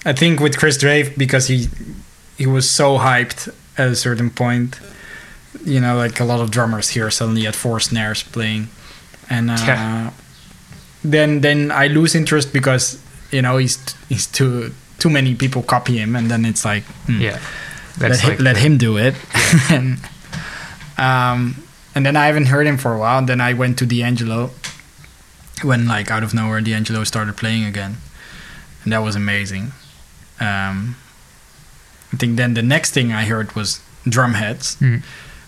[0.06, 1.68] I think with Chris Dave because he
[2.38, 3.48] he was so hyped
[3.78, 4.80] at a certain point.
[5.66, 8.68] You know, like a lot of drummers here suddenly had four snares playing,
[9.30, 10.12] and uh, Yeah.
[11.04, 12.98] then then I lose interest because
[13.32, 13.78] you know he's
[14.10, 17.40] he's too too many people copy him, and then it's like hmm, Yeah,
[18.00, 19.16] let, that's hi- like let him do it.
[19.72, 19.98] and,
[20.98, 21.56] um,
[21.96, 23.18] and then I haven't heard him for a while.
[23.20, 24.52] And then I went to D'Angelo
[25.64, 27.98] when, like, out of nowhere, D'Angelo started playing again,
[28.84, 29.72] and that was amazing.
[30.40, 30.98] Um,
[32.14, 35.02] I think then the next thing I heard was Drumhedz, Mm.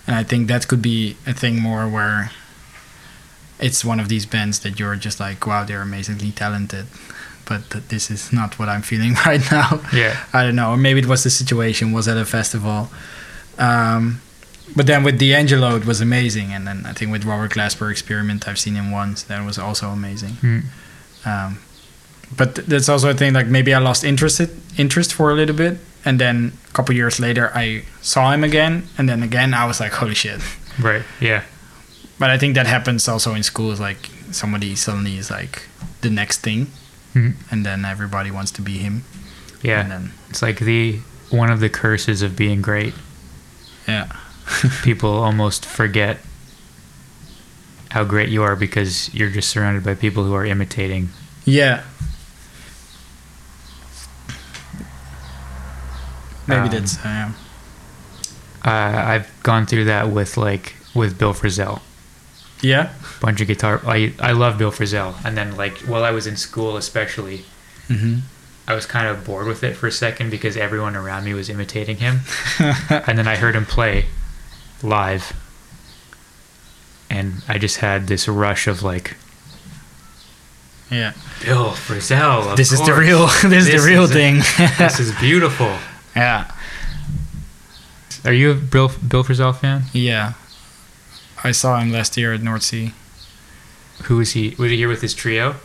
[0.08, 2.32] and I think that could be a thing more where
[3.60, 6.86] it's one of these bands that you're just like, wow, they're amazingly talented.
[7.46, 9.82] But th- this is not what I'm feeling right now.
[9.94, 10.72] yeah, I don't know.
[10.72, 12.90] Or maybe it was the situation was at a festival.
[13.58, 14.22] Um,
[14.76, 16.52] but then with D'Angelo, it was amazing.
[16.54, 19.24] And then I think with Robert Glasper Experiment, I've seen him once.
[19.24, 20.34] That was also amazing.
[20.42, 20.64] Mm.
[21.26, 21.60] Um,
[22.36, 23.34] but th- that's also a thing.
[23.34, 24.42] Like maybe I lost interest
[24.78, 28.84] interest for a little bit, and then a couple years later, I saw him again,
[28.98, 30.42] and then again, I was like, holy shit.
[30.80, 31.44] right, yeah,
[32.20, 33.80] But I think that happens also in schools.
[33.80, 35.64] Like somebody suddenly is like
[36.02, 36.68] the next thing,
[37.16, 37.34] Mhm.
[37.50, 39.04] and then everybody wants to be him.
[39.64, 39.82] yeah.
[39.82, 41.00] And then It's like the
[41.32, 42.94] one of the curses of being great.
[43.88, 44.08] yeah.
[44.84, 46.18] People almost forget
[47.92, 51.10] how great you are because you're just surrounded by people who are imitating.
[51.46, 51.84] Yeah.
[56.48, 57.32] Maybe Um, that's uh,
[58.66, 61.82] Uh, I've gone through that with like with Bill Frisell.
[62.62, 62.90] yeah.
[63.22, 63.82] bunch of guitar.
[63.86, 67.46] I I love Bill Frisell, and then like while I was in school, especially,
[67.90, 68.20] Mm-hmm.
[68.70, 71.50] I was kind of bored with it for a second because everyone around me was
[71.50, 72.20] imitating him,
[72.90, 74.06] and then I heard him play
[74.84, 75.34] live,
[77.10, 79.16] and I just had this rush of like
[80.92, 81.14] Yeah.
[81.44, 82.56] Bill Frisell.
[82.56, 83.28] this is the real.
[83.50, 84.36] This, is the real is- thing.
[84.78, 85.76] this is beautiful.
[86.16, 86.52] yeah.
[88.26, 89.84] Are you a Bill Bill Frisell fan?
[89.94, 90.34] Yeah.
[91.44, 92.94] I saw him last year at North Sea.
[94.06, 94.56] Who was he?
[94.58, 95.56] Was he here with his trio?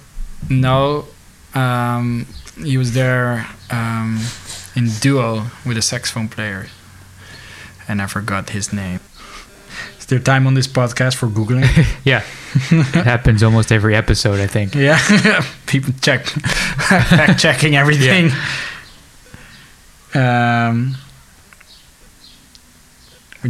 [0.51, 1.07] No,
[1.55, 4.21] um, he was there um,
[4.75, 6.67] in duo with a saxophone player,
[7.89, 9.01] and I forgot his name.
[10.13, 11.65] Is there time on this podcast for googling?
[12.05, 12.23] Yeah,
[12.71, 14.41] it happens almost every episode.
[14.41, 14.75] I think.
[14.75, 14.99] yeah,
[15.67, 18.27] people check, fact checking everything.
[20.15, 20.97] Um,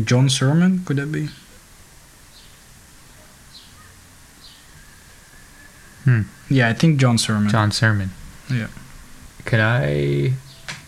[0.04, 1.30] John Surman, could that be?
[6.04, 6.20] Hmm.
[6.48, 7.50] Yeah, I think John Surman.
[7.50, 8.10] John Surman.
[8.48, 8.68] Yeah.
[9.46, 10.34] Can I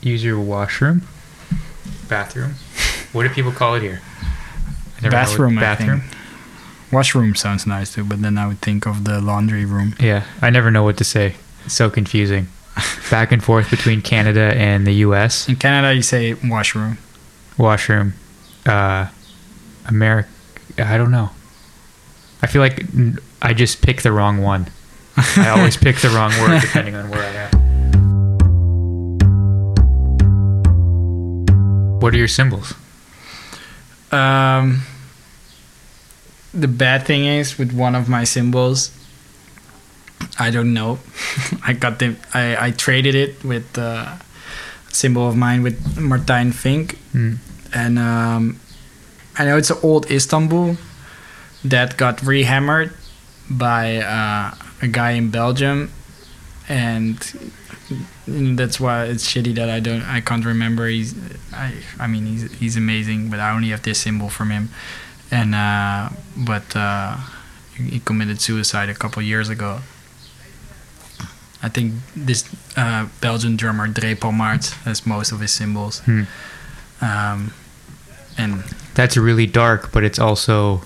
[0.03, 1.03] use your washroom?
[2.09, 2.55] Bathroom?
[3.13, 4.01] What do people call it here?
[4.03, 6.03] I never know what- Bathroom, Bathroom.
[6.93, 9.95] Washroom sounds nice too, but then I would think of the laundry room.
[9.99, 11.35] Yeah, I never know what to say.
[11.65, 12.49] It's so confusing.
[13.11, 15.49] Back and forth between Canada and the U.S.
[15.49, 16.99] In Canada, you say washroom.
[17.59, 18.15] Washroom.
[18.67, 19.09] Uh,
[19.87, 20.29] America.
[20.79, 21.31] I don't know.
[22.43, 22.85] I feel like
[23.43, 24.67] I just pick the wrong one.
[25.17, 27.51] I always pick the wrong word depending on where I am.
[32.01, 32.75] What are your cymbals?
[34.15, 34.83] Um,
[36.53, 38.91] the bad thing is with one of my cymbals,
[40.39, 40.99] I don't know.
[41.67, 44.21] I got the I, I traded it with a
[44.93, 47.39] cymbal of mine with Martijn Vink, Mm.
[47.75, 48.61] and um,
[49.39, 50.77] I know it's an old Istanbul
[51.65, 52.93] that got rehammered
[53.51, 55.91] by uh, a guy in Belgium,
[56.69, 57.19] and
[58.27, 60.87] that's why it's shitty that I don't I can't remember.
[60.87, 61.15] He's
[61.53, 64.71] I I mean he's he's amazing, but I only have this cymbal from him,
[65.31, 67.17] and uh, but uh,
[67.77, 69.81] he committed suicide a couple years ago.
[71.63, 72.45] I think this
[72.77, 76.01] uh, Belgian drummer Dre Pallemaerts has most of his cymbals.
[76.01, 76.23] Hmm.
[77.01, 77.53] Um,
[78.37, 80.83] and That's really dark, but it's also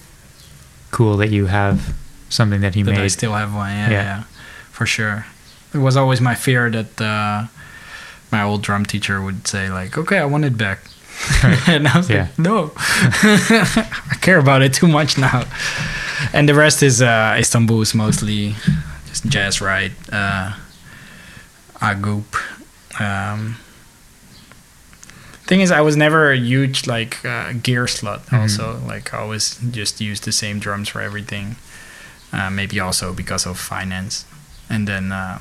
[0.91, 1.95] cool that you have
[2.29, 3.09] something that he that I made.
[3.11, 3.71] still have one.
[3.71, 4.03] Yeah, Yeah.
[4.03, 4.23] yeah,
[4.71, 5.27] for sure.
[5.75, 7.47] It was always my fear that uh,
[8.33, 10.79] my old drum teacher would say like, "Okay, I want it back,"
[11.69, 12.23] and I was Yeah.
[12.23, 15.45] like, "No, I care about it too much now."
[16.33, 18.55] And the rest is uh, Istanbul is mostly
[19.07, 20.53] just jazz right, uh,
[21.81, 22.35] Agop.
[23.01, 23.57] Um,
[25.47, 28.25] thing is, I was never a huge like uh, gear slut.
[28.31, 28.39] Mhm.
[28.41, 31.57] Also, like I always just used the same drums for everything.
[32.33, 34.25] Uh, maybe also because of finance,
[34.69, 35.39] and then uh,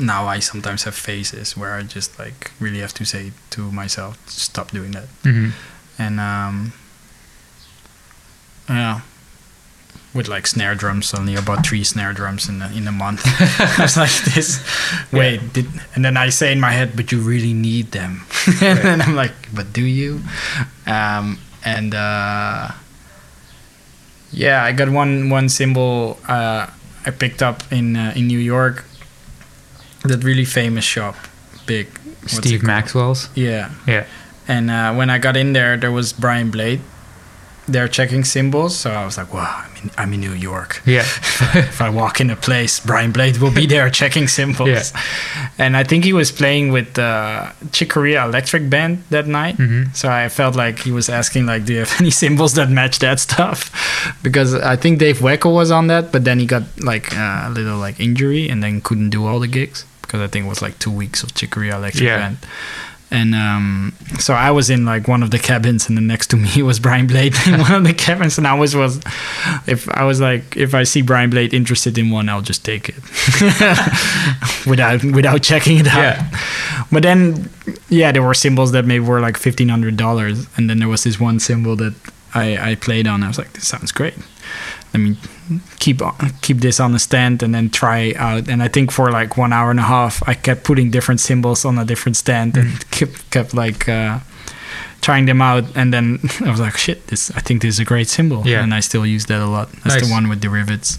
[0.00, 4.16] now I sometimes have phases where I just like really have to say to myself,
[4.28, 5.08] stop doing that.
[5.24, 5.52] Mhm.
[5.98, 6.72] And um,
[8.68, 9.00] yeah,
[10.14, 13.22] with like snare drums, suddenly I bought three snare drums in a, in a month.
[13.78, 14.62] I was like, this,
[15.12, 18.24] wait, did, and then I say in my head, but you really need them.
[18.62, 20.20] and then I'm like, but do you?
[20.86, 22.70] Um, and uh,
[24.32, 26.66] yeah, I got one one cymbal uh,
[27.06, 28.84] I picked up in uh, in New York.
[30.04, 31.16] That really famous shop,
[31.66, 31.88] big.
[32.26, 32.62] Steve?
[32.62, 33.28] Maxwell's.
[33.34, 34.04] Yeah, Yeah.
[34.46, 36.80] and uh, when I got in there, there was Brian Blade.
[37.66, 40.82] They're checking cymbals, so I was like, "Wow, in, I'm in New York.
[40.86, 41.00] Yeah.
[41.54, 45.50] if I walk in a place, Brian Blade will be there checking cymbals." Yeah.
[45.58, 49.56] And I think he was playing with uh, Chick Corea Electric Band that night.
[49.56, 52.70] hmm So I felt like he was asking, like, "Do you have any cymbals that
[52.70, 53.70] match that stuff?"
[54.22, 57.50] Because I think Dave Weckl was on that, but then he got like uh, a
[57.50, 60.62] little like injury and then couldn't do all the gigs because I think it was
[60.62, 62.18] like two weeks of Chick Corea Electric Yeah.
[62.18, 62.38] Band.
[63.10, 66.36] And um, so I was in like one of the cabins, and then next to
[66.36, 68.98] me was Brian Blade in one of the cabins, and I was was,
[69.66, 72.90] if I was like, if I see Brian Blade interested in one, I'll just take
[72.90, 72.96] it,
[74.66, 75.98] without without checking it out.
[75.98, 76.30] Yeah.
[76.92, 77.48] But then,
[77.88, 81.04] yeah, there were cymbals that maybe were like fifteen hundred dollars, and then there was
[81.04, 81.94] this one cymbal that
[82.34, 83.22] I I played on.
[83.22, 84.14] I was like, this sounds great.
[84.94, 85.16] Let me
[85.78, 86.00] keep
[86.42, 88.48] keep this on the stand and then try out.
[88.48, 91.64] And I think for like one hour and a half, I kept putting different cymbals
[91.64, 93.88] on a different stand and kept kept like.
[93.88, 94.20] Uh,
[95.00, 97.84] trying them out and then I was like shit this I think this is a
[97.84, 98.62] great cymbal Yeah.
[98.64, 100.06] and I still use that a lot that's Nice.
[100.08, 100.98] the one with the rivets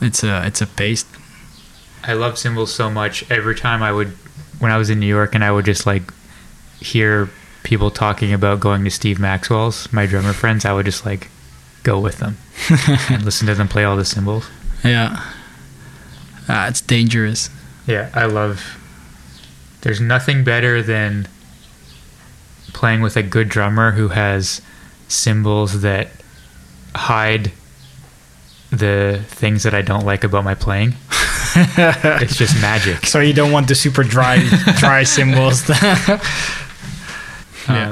[0.00, 1.06] it's a it's a paste
[2.04, 3.28] I love cymbals so much.
[3.30, 4.08] Every time I would,
[4.60, 6.04] when I was in New York, and I would just like
[6.80, 7.28] hear
[7.64, 11.28] people talking about going to Steve Maxwell's, my drummer friends, I would just like
[11.90, 12.36] go with them
[13.10, 14.44] and listen to them play all the cymbals.
[14.84, 15.08] yeah
[16.48, 17.50] uh, it's dangerous
[17.86, 18.56] Yeah, I love.
[19.82, 21.26] There's nothing better than
[22.74, 24.60] playing with a good drummer who has
[25.08, 26.08] cymbals that
[26.94, 27.52] hide
[28.70, 30.94] the things that I don't like about my playing.
[32.20, 33.06] it's just magic.
[33.06, 34.36] So you don't want the super dry
[34.82, 35.64] dry cymbals.
[35.70, 36.18] Uh,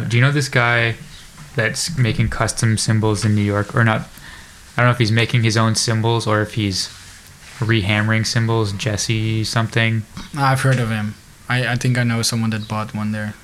[0.09, 0.95] do you know this guy
[1.57, 4.03] that's making custom cymbals in New York, or not?
[4.77, 6.89] I don't know if he's making his own cymbals or if he's
[7.59, 8.73] rehammering cymbals.
[8.73, 10.03] Jesse something.
[10.37, 11.15] I've heard of him.
[11.49, 13.35] I, I think I know someone that bought one there.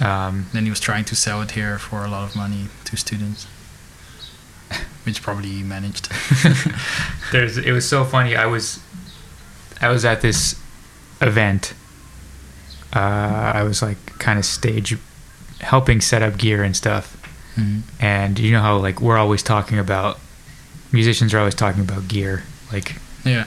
[0.00, 2.96] Um, Then he was trying to sell it here for a lot of money to
[2.96, 3.44] students,
[5.04, 6.08] which probably he managed.
[7.32, 7.56] there's.
[7.58, 8.34] It was so funny.
[8.34, 8.80] I was,
[9.80, 10.58] I was at this
[11.20, 11.74] event.
[12.94, 14.96] Uh, I was like kind of stage,
[15.60, 17.16] helping set up gear and stuff.
[17.56, 17.82] Mhm.
[18.00, 20.18] And you know how like we're always talking about,
[20.92, 22.42] musicians are always talking about gear,
[22.72, 23.44] like Yeah.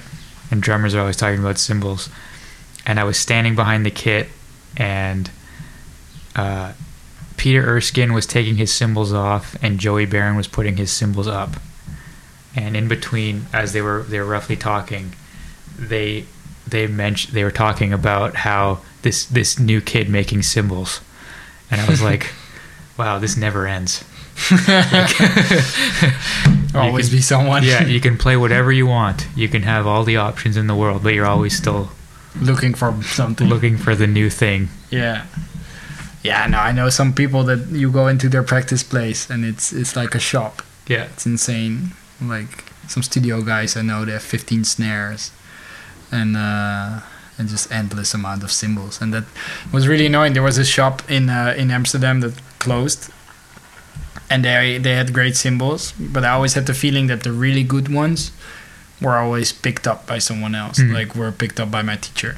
[0.52, 2.10] and drummers are always talking about cymbals.
[2.86, 4.28] and I was standing behind the kit,
[4.76, 5.30] and
[6.36, 6.74] uh,
[7.38, 11.52] Peter Erskine was taking his cymbals off, and Joey Baron was putting his cymbals up.
[12.56, 15.16] And in between, as they were they were roughly talking,
[15.80, 16.26] they
[16.68, 21.00] they mentioned they were talking about how this this new kid making cymbals,
[21.72, 22.32] and I was like,
[22.98, 24.04] wow, this never ends.
[26.76, 27.64] Always can- be someone.
[27.64, 29.28] yeah, you can play whatever you want.
[29.36, 31.90] You can have all the options in the world, but you're always still
[32.42, 33.48] looking for something.
[33.48, 34.70] looking for the new thing.
[34.90, 35.26] Yeah.
[36.24, 39.72] Yeah, no, I know some people that you go into their practice place and it's
[39.74, 40.62] it's like a shop.
[40.88, 41.04] Yeah.
[41.14, 41.92] It's insane.
[42.22, 45.32] Like some studio guys I know they have 15 snares
[46.12, 47.02] and uh
[47.38, 49.26] and just endless amount of cymbals and that
[49.72, 50.34] was really annoying.
[50.34, 52.34] There was a shop in uh, in Amsterdam that
[52.66, 53.02] closed
[54.30, 57.64] and they they had great cymbals, but I always had the feeling that the really
[57.64, 58.32] good ones
[59.02, 60.80] were always picked up by someone else.
[60.80, 60.94] Mhm.
[60.94, 62.34] Like were picked up by my teacher.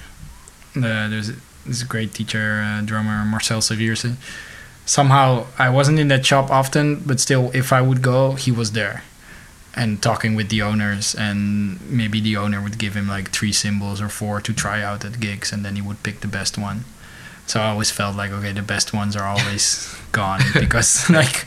[0.75, 1.31] Uh, there's
[1.65, 4.15] this great teacher, uh, drummer Marcel Serierse.
[4.85, 8.71] Somehow I wasn't in that shop often, but still, if I would go, he was
[8.71, 9.03] there
[9.81, 11.15] and talking with the owners.
[11.15, 15.05] And maybe the owner would give him like three cymbals or four to try out
[15.05, 16.83] at gigs, and then he would pick the best one.
[17.47, 21.45] So I always felt like okay, the best ones are always gone because like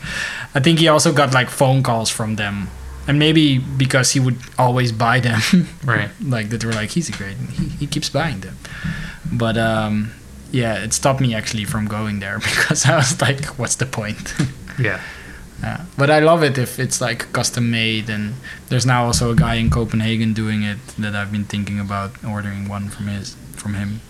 [0.55, 2.69] I think he also got like phone calls from them,
[3.07, 5.41] and maybe because he would always buy them
[5.85, 6.09] Right.
[6.21, 8.57] like that were like he's a great he, he keeps buying them
[9.31, 10.11] but um
[10.51, 14.33] yeah it stopped me actually from going there because i was like what's the point
[14.79, 14.99] Yeah.
[15.61, 15.85] yeah.
[15.97, 18.33] but i love it if it's like custom made and
[18.69, 22.67] there's now also a guy in copenhagen doing it that i've been thinking about ordering
[22.69, 24.01] one from his from him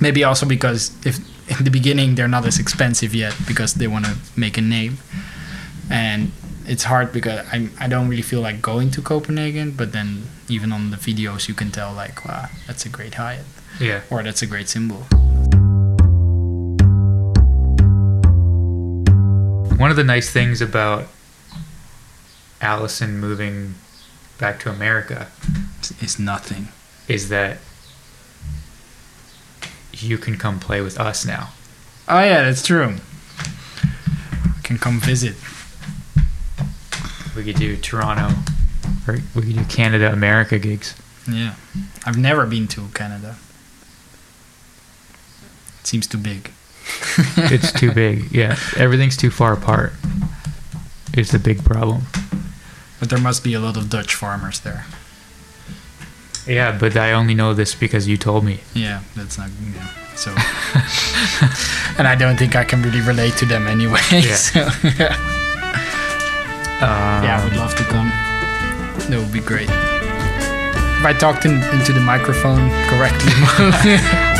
[0.00, 1.18] maybe also because if
[1.58, 4.98] in the beginning they're not as expensive yet because they want to make a name
[5.90, 6.30] and
[6.66, 10.08] it's hard because I I don't really feel like going to Copenhagen, but then
[10.48, 13.44] even on the videos you can tell like wow that's a great hi-hat
[13.80, 14.00] Yeah.
[14.10, 15.02] or that's a great cymbal.
[19.78, 21.06] One of the nice things about
[22.60, 23.74] Allison moving
[24.38, 25.28] back to America
[26.00, 26.68] it's nothing.
[27.08, 27.56] is that
[29.92, 31.50] you can come play with us now.
[32.08, 32.96] Oh yeah, that's true.
[34.44, 35.36] I can come visit.
[37.36, 38.34] We could do Toronto,
[39.06, 40.94] or we could do Canada America gigs.
[41.30, 41.54] Yeah,
[42.04, 43.36] I've never been to Canada.
[45.80, 46.50] It seems too big.
[47.36, 48.30] It's too big.
[48.32, 49.92] Yeah, everything's too far apart.
[51.16, 52.02] Is the big problem.
[52.98, 54.84] But there must be a lot of Dutch farmers there.
[56.46, 58.60] Yeah, but I only know this because you told me.
[58.74, 59.86] Yeah, that's not yeah.
[60.14, 60.30] so.
[61.98, 64.00] and I don't think I can really relate to them anyway.
[64.10, 64.34] Yeah.
[64.34, 64.68] So,
[64.98, 65.36] yeah.
[66.80, 68.08] Um, yeah, I would love to come.
[69.10, 69.68] That would be great.
[69.68, 74.39] If I talked in, into the microphone correctly,